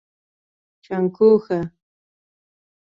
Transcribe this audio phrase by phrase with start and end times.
[0.03, 0.03] 🐸
[0.83, 1.59] چنګوښه